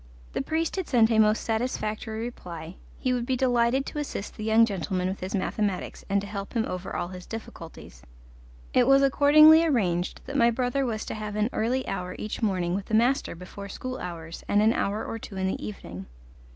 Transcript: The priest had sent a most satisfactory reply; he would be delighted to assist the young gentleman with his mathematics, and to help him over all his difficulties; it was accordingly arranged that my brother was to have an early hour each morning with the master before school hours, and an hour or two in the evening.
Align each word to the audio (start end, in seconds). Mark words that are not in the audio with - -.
The 0.33 0.41
priest 0.41 0.77
had 0.77 0.87
sent 0.87 1.11
a 1.11 1.19
most 1.19 1.43
satisfactory 1.43 2.21
reply; 2.21 2.73
he 2.97 3.13
would 3.13 3.27
be 3.27 3.35
delighted 3.37 3.85
to 3.85 3.99
assist 3.99 4.35
the 4.35 4.43
young 4.43 4.65
gentleman 4.65 5.07
with 5.07 5.19
his 5.19 5.35
mathematics, 5.35 6.03
and 6.09 6.19
to 6.21 6.25
help 6.25 6.53
him 6.53 6.65
over 6.65 6.95
all 6.95 7.09
his 7.09 7.27
difficulties; 7.27 8.01
it 8.73 8.87
was 8.87 9.03
accordingly 9.03 9.63
arranged 9.63 10.21
that 10.25 10.35
my 10.35 10.49
brother 10.49 10.87
was 10.87 11.05
to 11.05 11.13
have 11.13 11.35
an 11.35 11.51
early 11.53 11.87
hour 11.87 12.15
each 12.17 12.41
morning 12.41 12.73
with 12.73 12.85
the 12.87 12.95
master 12.95 13.35
before 13.35 13.69
school 13.69 13.99
hours, 13.99 14.43
and 14.47 14.63
an 14.63 14.73
hour 14.73 15.05
or 15.05 15.19
two 15.19 15.37
in 15.37 15.45
the 15.45 15.63
evening. 15.63 16.07